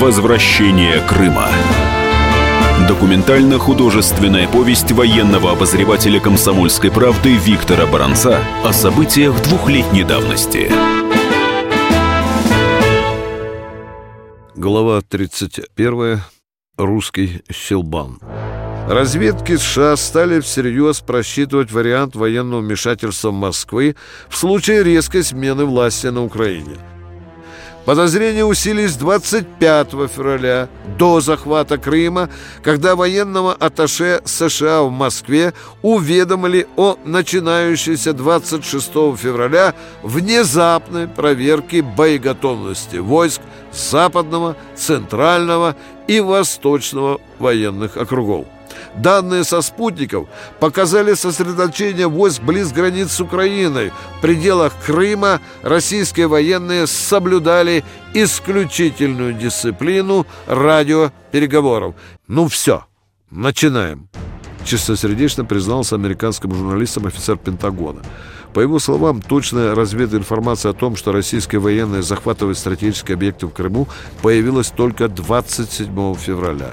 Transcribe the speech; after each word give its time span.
Возвращение 0.00 1.00
Крыма. 1.08 1.48
Документально-художественная 2.86 4.46
повесть 4.46 4.92
военного 4.92 5.52
обозревателя 5.52 6.20
комсомольской 6.20 6.92
правды 6.92 7.34
Виктора 7.34 7.86
Баранца 7.86 8.44
о 8.62 8.74
событиях 8.74 9.42
двухлетней 9.44 10.04
давности. 10.04 10.70
Глава 14.54 15.00
31. 15.00 16.20
Русский 16.76 17.42
щелбан. 17.50 18.20
Разведки 18.90 19.56
США 19.56 19.96
стали 19.96 20.40
всерьез 20.40 21.00
просчитывать 21.00 21.72
вариант 21.72 22.16
военного 22.16 22.60
вмешательства 22.60 23.30
Москвы 23.30 23.96
в 24.28 24.36
случае 24.36 24.84
резкой 24.84 25.22
смены 25.22 25.64
власти 25.64 26.08
на 26.08 26.22
Украине– 26.22 26.76
Подозрения 27.86 28.44
усилились 28.44 28.96
25 28.96 29.90
февраля, 30.12 30.68
до 30.98 31.20
захвата 31.20 31.78
Крыма, 31.78 32.28
когда 32.64 32.96
военного 32.96 33.54
атташе 33.54 34.22
США 34.24 34.82
в 34.82 34.90
Москве 34.90 35.54
уведомили 35.82 36.66
о 36.76 36.96
начинающейся 37.04 38.12
26 38.12 38.88
февраля 39.16 39.72
внезапной 40.02 41.06
проверке 41.06 41.80
боеготовности 41.82 42.96
войск 42.96 43.40
Западного, 43.72 44.56
Центрального 44.74 45.76
и 46.08 46.18
Восточного 46.18 47.20
военных 47.38 47.96
округов. 47.96 48.46
Данные 48.96 49.44
со 49.44 49.60
спутников 49.62 50.28
показали 50.60 51.14
сосредоточение 51.14 52.08
войск 52.08 52.42
близ 52.42 52.72
границ 52.72 53.12
с 53.12 53.20
Украиной. 53.20 53.92
В 54.18 54.20
пределах 54.22 54.72
Крыма 54.84 55.40
российские 55.62 56.28
военные 56.28 56.86
соблюдали 56.86 57.84
исключительную 58.14 59.34
дисциплину 59.34 60.26
радиопереговоров. 60.46 61.94
Ну 62.26 62.48
все, 62.48 62.84
начинаем. 63.30 64.08
Чистосердечно 64.64 65.44
признался 65.44 65.94
американским 65.94 66.52
журналистам 66.52 67.06
офицер 67.06 67.36
Пентагона. 67.36 68.02
По 68.52 68.60
его 68.60 68.78
словам, 68.78 69.20
точная 69.20 69.74
развединформация 69.74 70.70
о 70.70 70.74
том, 70.74 70.96
что 70.96 71.12
российские 71.12 71.60
военные 71.60 72.02
захватывают 72.02 72.56
стратегические 72.56 73.14
объекты 73.14 73.46
в 73.46 73.50
Крыму, 73.50 73.86
появилась 74.22 74.68
только 74.70 75.08
27 75.08 76.14
февраля. 76.14 76.72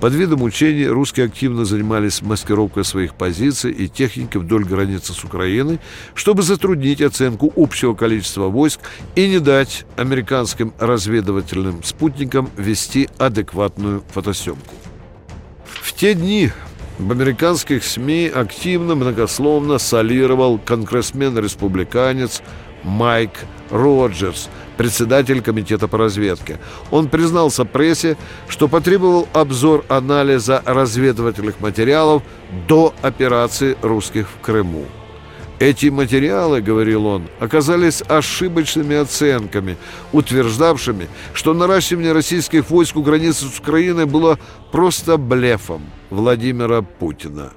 Под 0.00 0.14
видом 0.14 0.42
учений 0.42 0.86
русские 0.86 1.26
активно 1.26 1.66
занимались 1.66 2.22
маскировкой 2.22 2.84
своих 2.84 3.14
позиций 3.14 3.70
и 3.70 3.86
техники 3.86 4.38
вдоль 4.38 4.64
границы 4.64 5.12
с 5.12 5.22
Украиной, 5.24 5.78
чтобы 6.14 6.42
затруднить 6.42 7.02
оценку 7.02 7.52
общего 7.54 7.92
количества 7.92 8.46
войск 8.46 8.80
и 9.14 9.28
не 9.28 9.40
дать 9.40 9.84
американским 9.98 10.72
разведывательным 10.78 11.82
спутникам 11.84 12.48
вести 12.56 13.10
адекватную 13.18 14.02
фотосъемку. 14.10 14.74
В 15.66 15.92
те 15.92 16.14
дни 16.14 16.50
в 16.98 17.12
американских 17.12 17.84
СМИ 17.84 18.30
активно, 18.34 18.94
многословно 18.94 19.78
солировал 19.78 20.58
конгрессмен-республиканец 20.58 22.42
Майк 22.82 23.30
Роджерс, 23.70 24.48
председатель 24.76 25.42
комитета 25.42 25.88
по 25.88 25.98
разведке. 25.98 26.58
Он 26.90 27.08
признался 27.08 27.64
прессе, 27.64 28.16
что 28.48 28.68
потребовал 28.68 29.28
обзор 29.32 29.84
анализа 29.88 30.62
разведывательных 30.64 31.60
материалов 31.60 32.22
до 32.68 32.94
операции 33.02 33.76
русских 33.82 34.28
в 34.28 34.40
Крыму. 34.40 34.86
Эти 35.60 35.88
материалы, 35.88 36.62
говорил 36.62 37.04
он, 37.04 37.28
оказались 37.38 38.02
ошибочными 38.08 38.96
оценками, 38.96 39.76
утверждавшими, 40.10 41.06
что 41.34 41.52
наращивание 41.52 42.12
российских 42.12 42.70
войск 42.70 42.96
у 42.96 43.02
границы 43.02 43.44
с 43.44 43.58
Украиной 43.58 44.06
было 44.06 44.38
просто 44.72 45.18
блефом 45.18 45.82
Владимира 46.08 46.80
Путина. 46.80 47.52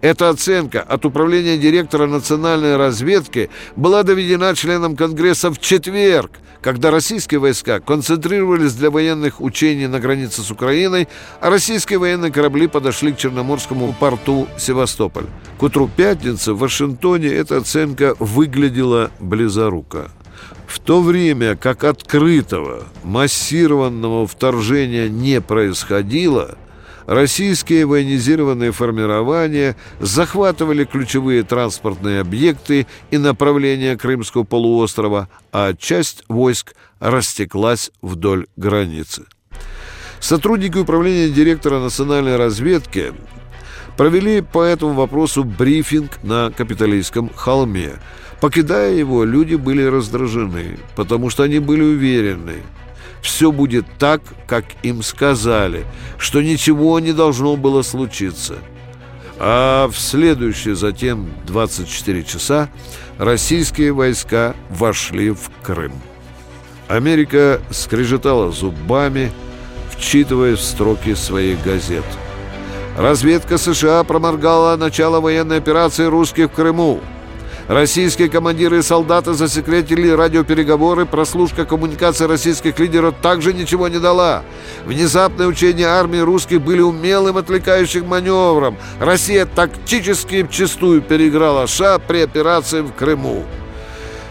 Эта 0.00 0.28
оценка 0.28 0.82
от 0.82 1.04
управления 1.04 1.56
директора 1.58 2.06
национальной 2.06 2.76
разведки 2.76 3.50
была 3.76 4.02
доведена 4.02 4.54
членам 4.54 4.96
Конгресса 4.96 5.50
в 5.50 5.58
четверг, 5.58 6.30
когда 6.60 6.90
российские 6.90 7.40
войска 7.40 7.80
концентрировались 7.80 8.74
для 8.74 8.90
военных 8.90 9.40
учений 9.40 9.86
на 9.86 10.00
границе 10.00 10.42
с 10.42 10.50
Украиной, 10.50 11.08
а 11.40 11.50
российские 11.50 11.98
военные 11.98 12.32
корабли 12.32 12.66
подошли 12.66 13.12
к 13.12 13.18
Черноморскому 13.18 13.94
порту 13.98 14.48
Севастополь. 14.58 15.26
К 15.58 15.62
утру 15.62 15.88
пятницы 15.94 16.52
в 16.52 16.58
Вашингтоне 16.58 17.28
эта 17.28 17.58
оценка 17.58 18.14
выглядела 18.18 19.10
близоруко. 19.20 20.10
В 20.66 20.80
то 20.80 21.00
время 21.00 21.56
как 21.56 21.84
открытого, 21.84 22.82
массированного 23.04 24.26
вторжения 24.26 25.08
не 25.08 25.40
происходило– 25.40 26.58
российские 27.06 27.86
военизированные 27.86 28.72
формирования 28.72 29.76
захватывали 30.00 30.84
ключевые 30.84 31.42
транспортные 31.42 32.20
объекты 32.20 32.86
и 33.10 33.18
направления 33.18 33.96
Крымского 33.96 34.44
полуострова, 34.44 35.28
а 35.52 35.74
часть 35.74 36.24
войск 36.28 36.74
растеклась 36.98 37.90
вдоль 38.02 38.46
границы. 38.56 39.24
Сотрудники 40.20 40.78
управления 40.78 41.30
директора 41.30 41.78
национальной 41.78 42.36
разведки 42.36 43.12
провели 43.96 44.40
по 44.40 44.62
этому 44.62 44.94
вопросу 44.94 45.44
брифинг 45.44 46.22
на 46.22 46.50
Капитолийском 46.50 47.30
холме. 47.34 47.94
Покидая 48.40 48.94
его, 48.94 49.24
люди 49.24 49.54
были 49.54 49.82
раздражены, 49.82 50.78
потому 50.94 51.30
что 51.30 51.44
они 51.44 51.58
были 51.58 51.82
уверены– 51.82 52.56
все 53.20 53.52
будет 53.52 53.86
так, 53.98 54.22
как 54.46 54.64
им 54.82 55.02
сказали, 55.02 55.84
что 56.18 56.42
ничего 56.42 56.98
не 57.00 57.12
должно 57.12 57.56
было 57.56 57.82
случиться. 57.82 58.56
А 59.38 59.88
в 59.88 59.98
следующие 59.98 60.74
затем 60.74 61.28
24 61.46 62.24
часа 62.24 62.70
российские 63.18 63.92
войска 63.92 64.54
вошли 64.70 65.30
в 65.30 65.50
Крым. 65.62 65.92
Америка 66.88 67.60
скрежетала 67.70 68.50
зубами, 68.52 69.32
вчитываясь 69.90 70.58
в 70.58 70.62
строки 70.62 71.14
своих 71.14 71.62
газет. 71.62 72.04
Разведка 72.96 73.58
США 73.58 74.04
проморгала 74.04 74.76
начало 74.76 75.20
военной 75.20 75.58
операции 75.58 76.04
русских 76.04 76.46
в 76.46 76.54
Крыму– 76.54 77.00
Российские 77.68 78.28
командиры 78.28 78.78
и 78.78 78.82
солдаты 78.82 79.32
засекретили 79.32 80.08
радиопереговоры, 80.08 81.04
прослушка 81.04 81.64
коммуникации 81.64 82.26
российских 82.26 82.78
лидеров 82.78 83.16
также 83.20 83.52
ничего 83.52 83.88
не 83.88 83.98
дала. 83.98 84.44
Внезапные 84.84 85.48
учения 85.48 85.86
армии 85.86 86.18
русских 86.18 86.62
были 86.62 86.80
умелым 86.80 87.38
отвлекающим 87.38 88.06
маневром. 88.06 88.76
Россия 89.00 89.46
тактически 89.46 90.44
вчастую 90.44 91.02
переиграла 91.02 91.66
США 91.66 91.98
при 91.98 92.20
операции 92.20 92.82
в 92.82 92.92
Крыму. 92.92 93.44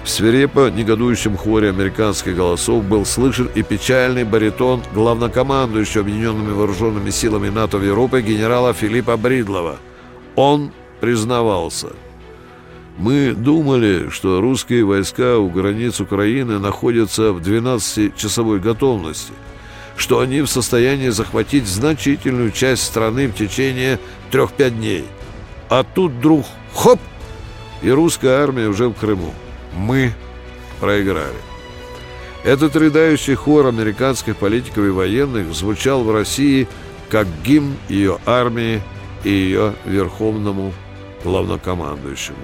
В 0.06 0.10
свирепо 0.10 0.70
негодующем 0.70 1.36
хоре 1.36 1.70
американских 1.70 2.38
голосов 2.38 2.86
был 2.86 3.06
слышен 3.06 3.50
и 3.54 3.64
печальный 3.64 4.24
баритон 4.24 4.82
главнокомандующего 4.94 6.02
Объединенными 6.02 6.54
Вооруженными 6.54 7.10
Силами 7.10 7.50
НАТО 7.50 7.80
в 7.80 7.84
Европе 7.84 8.22
генерала 8.22 8.74
Филиппа 8.74 9.18
Бридлова. 9.18 9.78
Он 10.36 10.72
признавался– 11.02 11.90
мы 12.98 13.34
думали, 13.34 14.10
что 14.10 14.40
русские 14.40 14.86
войска 14.86 15.38
у 15.38 15.50
границ 15.50 16.00
Украины 16.00 16.60
находятся 16.60 17.34
в 17.34 17.40
12-часовой 17.40 18.60
готовности, 18.60 19.34
что 19.98 20.20
они 20.20 20.42
в 20.42 20.48
состоянии 20.48 21.10
захватить 21.10 21.68
значительную 21.68 22.52
часть 22.52 22.84
страны 22.84 23.28
в 23.28 23.36
течение 23.36 24.00
3-5 24.32 24.70
дней. 24.72 25.06
А 25.70 25.84
тут 25.84 26.14
вдруг 26.14 26.46
хоп! 26.74 27.00
И 27.82 27.90
русская 27.90 28.42
армия 28.42 28.68
уже 28.68 28.88
в 28.88 28.94
Крыму. 28.94 29.34
Мы 29.76 30.14
проиграли. 30.80 31.36
Этот 32.46 32.76
рыдающий 32.76 33.36
хор 33.36 33.68
американских 33.68 34.38
политиков 34.38 34.86
и 34.86 34.90
военных 34.90 35.54
звучал 35.54 36.04
в 36.04 36.12
России 36.14 36.68
как 37.10 37.28
гимн 37.44 37.76
ее 37.90 38.20
армии 38.26 38.82
и 39.24 39.30
ее 39.30 39.74
верховному 39.86 40.72
главнокомандующему. 41.24 42.38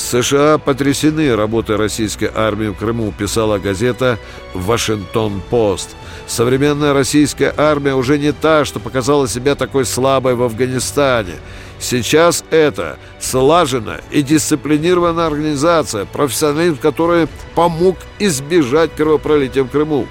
США 0.00 0.58
потрясены 0.58 1.36
работой 1.36 1.76
российской 1.76 2.30
армии 2.34 2.68
в 2.68 2.74
Крыму, 2.74 3.12
писала 3.16 3.58
газета 3.58 4.18
«Вашингтон-Пост». 4.54 5.90
Современная 6.26 6.92
российская 6.92 7.54
армия 7.56 7.94
уже 7.94 8.18
не 8.18 8.32
та, 8.32 8.64
что 8.64 8.80
показала 8.80 9.28
себя 9.28 9.54
такой 9.54 9.84
слабой 9.84 10.34
в 10.34 10.42
Афганистане. 10.42 11.34
Сейчас 11.78 12.44
это 12.50 12.98
слаженная 13.20 14.00
и 14.10 14.22
дисциплинированная 14.22 15.26
организация, 15.26 16.04
профессионализм 16.06 16.76
которой 16.76 17.28
помог 17.54 17.96
избежать 18.18 18.94
кровопролития 18.94 19.64
в 19.64 19.68
Крыму. 19.68 20.06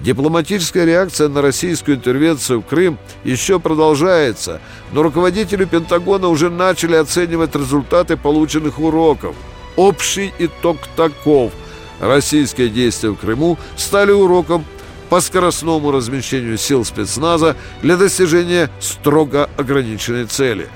Дипломатическая 0.00 0.84
реакция 0.84 1.28
на 1.28 1.42
российскую 1.42 1.96
интервенцию 1.96 2.60
в 2.60 2.66
Крым 2.66 2.98
еще 3.24 3.58
продолжается, 3.58 4.60
но 4.92 5.02
руководители 5.02 5.64
Пентагона 5.64 6.28
уже 6.28 6.50
начали 6.50 6.94
оценивать 6.94 7.56
результаты 7.56 8.16
полученных 8.16 8.78
уроков. 8.78 9.34
Общий 9.76 10.32
итог 10.38 10.78
таков. 10.96 11.52
Российские 12.00 12.68
действия 12.68 13.10
в 13.10 13.16
Крыму 13.16 13.58
стали 13.76 14.12
уроком 14.12 14.64
по 15.08 15.20
скоростному 15.20 15.90
размещению 15.90 16.58
сил 16.58 16.84
спецназа 16.84 17.56
для 17.82 17.96
достижения 17.96 18.70
строго 18.78 19.50
ограниченной 19.56 20.26
цели. 20.26 20.68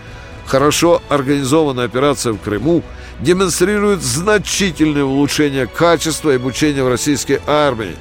Хорошо 0.46 1.00
организованная 1.08 1.84
операция 1.84 2.32
в 2.32 2.38
Крыму 2.38 2.82
демонстрирует 3.20 4.02
значительное 4.02 5.04
улучшение 5.04 5.69
качества 5.69 6.34
обучения 6.34 6.82
в 6.82 6.88
российской 6.88 7.40
армии. 7.46 7.94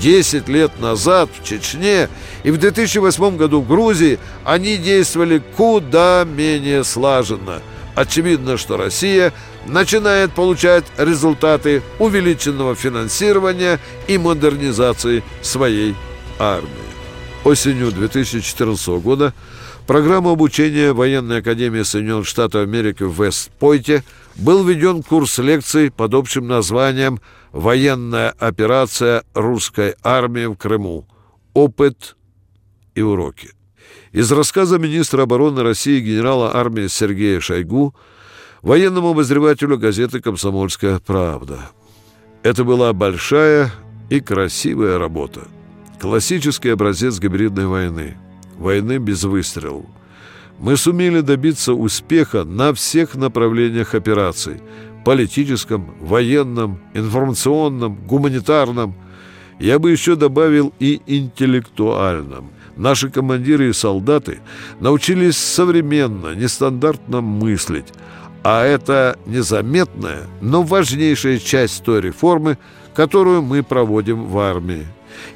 Десять 0.00 0.48
лет 0.48 0.78
назад 0.80 1.30
в 1.32 1.44
Чечне 1.44 2.08
и 2.42 2.50
в 2.50 2.58
2008 2.58 3.36
году 3.36 3.60
в 3.60 3.68
Грузии 3.68 4.18
они 4.44 4.76
действовали 4.76 5.42
куда 5.56 6.24
менее 6.24 6.84
слаженно. 6.84 7.62
Очевидно, 7.94 8.58
что 8.58 8.76
Россия 8.76 9.32
начинает 9.64 10.32
получать 10.32 10.84
результаты 10.98 11.82
увеличенного 11.98 12.74
финансирования 12.74 13.80
и 14.06 14.18
модернизации 14.18 15.24
своей 15.40 15.94
армии. 16.38 16.68
Осенью 17.44 17.90
2014 17.90 18.88
года 19.00 19.32
программа 19.86 20.32
обучения 20.32 20.92
военной 20.92 21.38
академии 21.38 21.84
Соединенных 21.84 22.26
Штатов 22.26 22.62
Америки 22.62 23.02
в 23.02 23.24
Вестпойте 23.24 24.04
был 24.38 24.64
введен 24.64 25.02
курс 25.02 25.38
лекций 25.38 25.90
под 25.90 26.14
общим 26.14 26.46
названием 26.46 27.20
«Военная 27.52 28.30
операция 28.30 29.24
русской 29.34 29.94
армии 30.02 30.46
в 30.46 30.56
Крыму. 30.56 31.06
Опыт 31.54 32.16
и 32.94 33.02
уроки». 33.02 33.50
Из 34.12 34.30
рассказа 34.32 34.78
министра 34.78 35.22
обороны 35.22 35.62
России 35.62 36.00
генерала 36.00 36.56
армии 36.56 36.86
Сергея 36.86 37.40
Шойгу– 37.40 37.94
военному 38.66 39.10
обозревателю 39.10 39.78
газеты 39.78 40.20
«Комсомольская 40.20 40.98
правда». 40.98 41.70
Это 42.42 42.64
была 42.64 42.92
большая 42.92 43.72
и 44.10 44.20
красивая 44.20 44.98
работа. 44.98 45.42
Классический 46.00 46.70
образец 46.70 47.18
гибридной 47.20 47.66
войны. 47.66 48.16
Войны 48.56 48.98
без 48.98 49.22
выстрелов. 49.22 49.86
Мы 50.58 50.76
сумели 50.76 51.20
добиться 51.20 51.74
успеха 51.74 52.44
на 52.44 52.72
всех 52.72 53.14
направлениях 53.14 53.94
операций– 53.94 54.60
политическом, 55.04 55.94
военном, 56.00 56.80
информационном, 56.94 57.94
гуманитарном. 58.06 58.94
Я 59.60 59.78
бы 59.78 59.90
еще 59.90 60.16
добавил 60.16 60.72
и 60.80 61.00
интеллектуальном. 61.06 62.50
Наши 62.76 63.10
командиры 63.10 63.68
и 63.68 63.72
солдаты 63.72 64.40
научились 64.80 65.36
современно, 65.36 66.34
нестандартно 66.34 67.20
мыслить– 67.20 67.86
а 68.48 68.64
это 68.64 69.18
незаметная, 69.26 70.28
но 70.40 70.62
важнейшая 70.62 71.38
часть 71.38 71.82
той 71.82 72.00
реформы, 72.00 72.58
которую 72.94 73.42
мы 73.42 73.64
проводим 73.64 74.26
в 74.26 74.38
армии. 74.38 74.86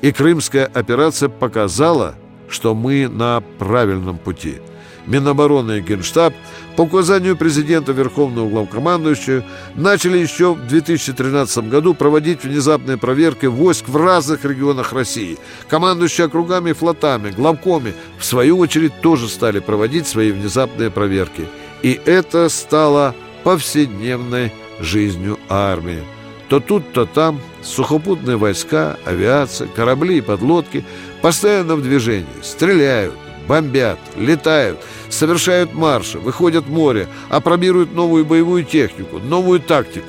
И 0.00 0.12
крымская 0.12 0.66
операция 0.66 1.28
показала, 1.28 2.14
что 2.48 2.72
мы 2.72 3.08
на 3.08 3.42
правильном 3.58 4.16
пути. 4.16 4.58
Минобороны 5.06 5.78
и 5.78 5.80
Генштаб 5.80 6.34
по 6.76 6.82
указанию 6.82 7.36
президента 7.36 7.92
Верховного 7.92 8.48
главкомандующего 8.48 9.44
начали 9.74 10.18
еще 10.18 10.54
в 10.54 10.66
2013 10.66 11.68
году 11.68 11.94
проводить 11.94 12.44
внезапные 12.44 12.96
проверки 12.96 13.46
войск 13.46 13.88
в 13.88 13.96
разных 13.96 14.44
регионах 14.44 14.92
России. 14.92 15.38
Командующие 15.68 16.26
округами 16.26 16.70
и 16.70 16.74
флотами, 16.74 17.30
главкоми, 17.30 17.94
в 18.18 18.24
свою 18.24 18.58
очередь, 18.58 19.00
тоже 19.00 19.28
стали 19.28 19.58
проводить 19.60 20.06
свои 20.06 20.32
внезапные 20.32 20.90
проверки– 20.90 21.46
и 21.82 22.00
это 22.04 22.48
стало 22.48 23.14
повседневной 23.42 24.52
жизнью 24.80 25.38
армии. 25.48 26.02
То 26.48 26.60
тут, 26.60 26.92
то 26.92 27.06
там 27.06 27.40
сухопутные 27.62 28.36
войска, 28.36 28.98
авиация, 29.04 29.68
корабли 29.68 30.18
и 30.18 30.22
подлодки 30.22 30.84
постоянно 31.22 31.76
в 31.76 31.82
движении, 31.82 32.26
стреляют, 32.42 33.14
бомбят, 33.50 33.98
летают, 34.16 34.78
совершают 35.08 35.74
марши, 35.74 36.20
выходят 36.20 36.66
в 36.66 36.70
море, 36.70 37.08
опробируют 37.28 37.92
новую 37.92 38.24
боевую 38.24 38.64
технику, 38.64 39.18
новую 39.18 39.58
тактику. 39.58 40.06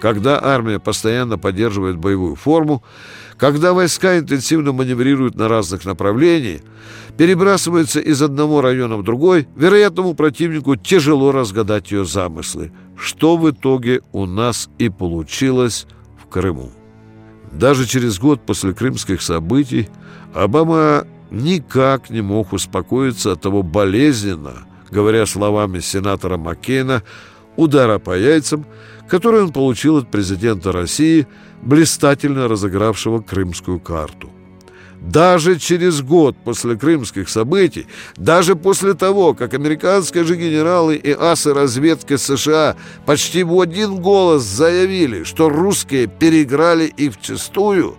Когда 0.00 0.42
армия 0.42 0.80
постоянно 0.80 1.38
поддерживает 1.38 1.96
боевую 1.96 2.34
форму, 2.34 2.82
когда 3.36 3.72
войска 3.72 4.18
интенсивно 4.18 4.72
маневрируют 4.72 5.36
на 5.36 5.46
разных 5.46 5.84
направлениях, 5.84 6.60
перебрасываются 7.16 8.00
из 8.00 8.20
одного 8.20 8.62
района 8.62 8.96
в 8.96 9.04
другой, 9.04 9.46
вероятному 9.54 10.14
противнику 10.14 10.74
тяжело 10.74 11.30
разгадать 11.30 11.92
ее 11.92 12.04
замыслы, 12.04 12.72
что 12.98 13.36
в 13.36 13.48
итоге 13.48 14.00
у 14.10 14.26
нас 14.26 14.68
и 14.78 14.88
получилось 14.88 15.86
в 16.20 16.28
Крыму. 16.28 16.72
Даже 17.52 17.86
через 17.86 18.18
год 18.18 18.44
после 18.44 18.74
крымских 18.74 19.22
событий 19.22 19.88
Обама 20.34 21.06
никак 21.30 22.10
не 22.10 22.22
мог 22.22 22.52
успокоиться 22.52 23.32
от 23.32 23.40
того 23.40 23.62
болезненно, 23.62 24.66
говоря 24.90 25.26
словами 25.26 25.80
сенатора 25.80 26.36
Маккейна, 26.36 27.02
удара 27.56 27.98
по 27.98 28.16
яйцам, 28.16 28.66
который 29.08 29.42
он 29.42 29.52
получил 29.52 29.98
от 29.98 30.10
президента 30.10 30.72
России, 30.72 31.26
блистательно 31.62 32.48
разыгравшего 32.48 33.20
крымскую 33.20 33.80
карту. 33.80 34.30
Даже 35.00 35.58
через 35.58 36.00
год 36.00 36.36
после 36.42 36.74
крымских 36.76 37.28
событий, 37.28 37.86
даже 38.16 38.56
после 38.56 38.94
того, 38.94 39.34
как 39.34 39.54
американские 39.54 40.24
же 40.24 40.36
генералы 40.36 40.96
и 40.96 41.12
асы 41.12 41.52
разведки 41.52 42.16
США 42.16 42.76
почти 43.04 43.44
в 43.44 43.60
один 43.60 43.96
голос 43.96 44.42
заявили, 44.42 45.22
что 45.22 45.48
русские 45.48 46.06
переиграли 46.06 46.86
их 46.86 47.14
вчистую, 47.14 47.96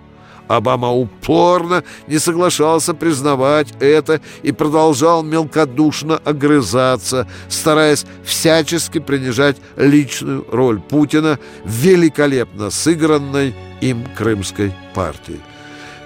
Обама 0.48 0.92
упорно 0.92 1.84
не 2.08 2.20
соглашался 2.20 2.94
признавать 2.94 3.74
это 3.80 4.22
и 4.44 4.52
продолжал 4.52 5.24
мелкодушно 5.24 6.18
огрызаться, 6.24 7.28
стараясь 7.50 8.06
всячески 8.24 9.00
принижать 9.00 9.58
личную 9.76 10.46
роль 10.52 10.80
Путина 10.80 11.40
в 11.64 11.70
великолепно 11.70 12.70
сыгранной 12.70 13.56
им 13.82 14.06
крымской 14.18 14.74
партии. 14.94 15.40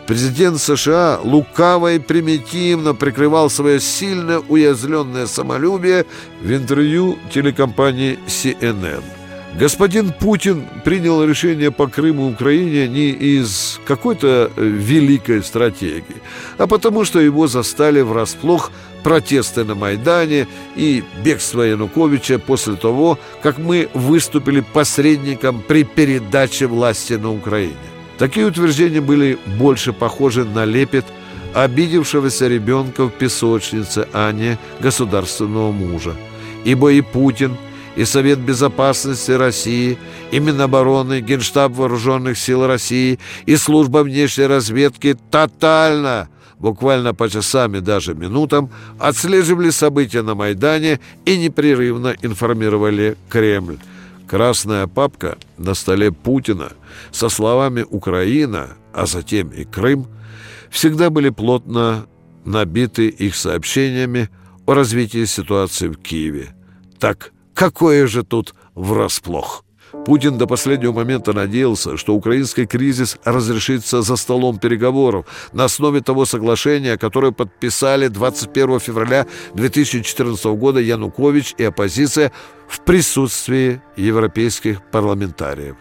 Президент 0.07 0.59
США 0.59 1.19
лукаво 1.23 1.93
и 1.93 1.99
примитивно 1.99 2.93
прикрывал 2.93 3.49
свое 3.49 3.79
сильно 3.79 4.39
уязвленное 4.39 5.27
самолюбие 5.27 6.05
в 6.41 6.51
интервью 6.51 7.17
телекомпании 7.31 8.19
CNN. 8.27 9.20
Господин 9.59 10.13
Путин 10.13 10.65
принял 10.85 11.23
решение 11.23 11.71
по 11.71 11.87
Крыму 11.87 12.29
Украине 12.29 12.87
не 12.87 13.09
из 13.09 13.79
какой-то 13.85 14.49
великой 14.55 15.43
стратегии, 15.43 16.21
а 16.57 16.67
потому 16.67 17.03
что 17.03 17.19
его 17.19 17.47
застали 17.47 18.01
врасплох 18.01 18.71
протесты 19.03 19.65
на 19.65 19.75
Майдане 19.75 20.47
и 20.75 21.03
бегство 21.23 21.63
Януковича 21.63 22.39
после 22.39 22.75
того, 22.75 23.19
как 23.43 23.57
мы 23.57 23.89
выступили 23.93 24.61
посредником 24.61 25.61
при 25.67 25.83
передаче 25.83 26.67
власти 26.67 27.13
на 27.13 27.31
Украине. 27.33 27.75
Такие 28.17 28.45
утверждения 28.45 29.01
были 29.01 29.37
больше 29.57 29.91
похожи 29.91 30.45
на 30.45 30.63
лепет 30.63 31.05
обидевшегося 31.53 32.47
ребенка 32.47 33.05
в 33.05 33.09
песочнице, 33.09 34.07
а 34.13 34.31
не 34.31 34.57
государственного 34.79 35.71
мужа. 35.71 36.15
Ибо 36.63 36.93
и 36.93 37.01
Путин, 37.01 37.57
и 37.95 38.05
Совет 38.05 38.39
Безопасности 38.39 39.31
России, 39.31 39.97
и 40.31 40.39
Минобороны, 40.39 41.21
Генштаб 41.21 41.73
Вооруженных 41.73 42.37
сил 42.37 42.65
России, 42.65 43.19
и 43.45 43.55
Служба 43.55 43.99
внешней 43.99 44.45
разведки 44.45 45.17
тотально, 45.29 46.29
буквально 46.59 47.13
по 47.13 47.29
часам 47.29 47.75
и 47.75 47.81
даже 47.81 48.13
минутам, 48.13 48.69
отслеживали 48.99 49.69
события 49.69 50.21
на 50.21 50.35
Майдане 50.35 50.99
и 51.25 51.37
непрерывно 51.37 52.15
информировали 52.21 53.17
Кремль. 53.29 53.77
Красная 54.27 54.87
папка 54.87 55.37
на 55.57 55.73
столе 55.73 56.11
Путина 56.11 56.71
со 57.11 57.27
словами 57.27 57.85
«Украина», 57.89 58.69
а 58.93 59.05
затем 59.05 59.49
и 59.49 59.65
«Крым» 59.65 60.07
всегда 60.69 61.09
были 61.09 61.29
плотно 61.29 62.05
набиты 62.45 63.09
их 63.09 63.35
сообщениями 63.35 64.29
о 64.65 64.73
развитии 64.73 65.25
ситуации 65.25 65.89
в 65.89 65.97
Киеве. 65.97 66.55
Так 66.97 67.31
какое 67.53 68.07
же 68.07 68.23
тут 68.23 68.55
врасплох? 68.75 69.63
Путин 70.05 70.37
до 70.37 70.47
последнего 70.47 70.93
момента 70.93 71.33
надеялся, 71.33 71.97
что 71.97 72.15
украинский 72.15 72.65
кризис 72.65 73.17
разрешится 73.23 74.01
за 74.01 74.15
столом 74.15 74.57
переговоров 74.57 75.25
на 75.53 75.65
основе 75.65 76.01
того 76.01 76.25
соглашения, 76.25 76.97
которое 76.97 77.31
подписали 77.31 78.07
21 78.07 78.79
февраля 78.79 79.27
2014 79.53 80.45
года 80.45 80.79
Янукович 80.79 81.55
и 81.57 81.65
оппозиция 81.65 82.31
в 82.67 82.79
присутствии 82.81 83.81
европейских 83.97 84.81
парламентариев. 84.91 85.75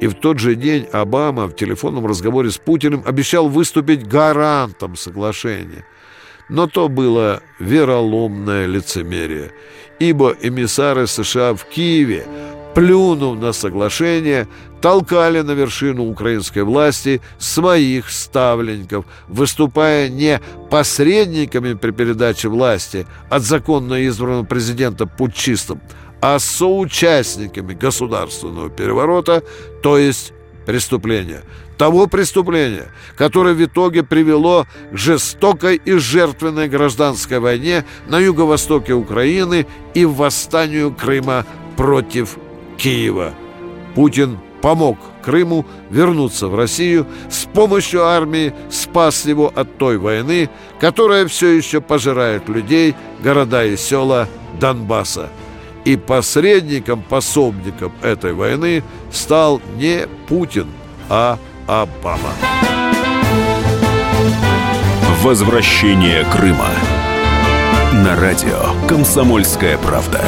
И 0.00 0.06
в 0.06 0.14
тот 0.14 0.38
же 0.38 0.54
день 0.54 0.84
Обама 0.92 1.46
в 1.46 1.56
телефонном 1.56 2.06
разговоре 2.06 2.50
с 2.50 2.58
Путиным 2.58 3.02
обещал 3.04 3.48
выступить 3.48 4.06
гарантом 4.06 4.96
соглашения. 4.96 5.84
Но 6.48 6.68
то 6.68 6.88
было 6.88 7.42
вероломное 7.58 8.66
лицемерие, 8.66 9.52
ибо 9.98 10.34
эмиссары 10.40 11.06
США 11.06 11.54
в 11.54 11.64
Киеве 11.64 12.26
плюнув 12.76 13.38
на 13.38 13.54
соглашение, 13.54 14.46
толкали 14.82 15.40
на 15.40 15.52
вершину 15.52 16.10
украинской 16.10 16.62
власти 16.62 17.22
своих 17.38 18.10
ставленников, 18.10 19.06
выступая 19.28 20.10
не 20.10 20.42
посредниками 20.70 21.72
при 21.72 21.90
передаче 21.92 22.48
власти 22.48 23.06
от 23.30 23.42
законно 23.44 24.06
избранного 24.06 24.44
президента 24.44 25.06
путчистам, 25.06 25.80
а 26.20 26.38
соучастниками 26.38 27.72
государственного 27.72 28.68
переворота, 28.68 29.42
то 29.82 29.96
есть 29.96 30.34
преступления. 30.66 31.44
Того 31.78 32.06
преступления, 32.06 32.86
которое 33.16 33.54
в 33.54 33.62
итоге 33.62 34.02
привело 34.02 34.66
к 34.92 34.96
жестокой 34.96 35.76
и 35.76 35.92
жертвенной 35.92 36.68
гражданской 36.68 37.38
войне 37.38 37.84
на 38.08 38.18
юго-востоке 38.18 38.94
Украины 38.94 39.66
и 39.92 40.06
восстанию 40.06 40.94
Крыма 40.94 41.44
против 41.76 42.38
Киева. 42.78 43.34
Путин 43.94 44.38
помог 44.62 44.98
Крыму 45.22 45.66
вернуться 45.90 46.48
в 46.48 46.54
Россию, 46.54 47.06
с 47.28 47.44
помощью 47.44 48.04
армии 48.04 48.54
спас 48.70 49.26
его 49.26 49.52
от 49.54 49.76
той 49.76 49.98
войны, 49.98 50.48
которая 50.80 51.26
все 51.26 51.48
еще 51.48 51.80
пожирает 51.80 52.48
людей, 52.48 52.94
города 53.22 53.64
и 53.64 53.76
села 53.76 54.28
Донбасса. 54.60 55.28
И 55.84 55.96
посредником, 55.96 57.02
пособником 57.02 57.92
этой 58.02 58.32
войны 58.32 58.82
стал 59.12 59.60
не 59.76 60.06
Путин, 60.28 60.68
а 61.08 61.38
Обама. 61.66 62.30
Возвращение 65.22 66.24
Крыма. 66.30 66.68
На 67.92 68.14
радио 68.14 68.86
«Комсомольская 68.86 69.76
правда». 69.78 70.24